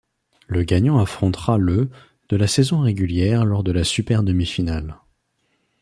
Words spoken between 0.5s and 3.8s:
gagnant affrontera le de la saison régulière lors de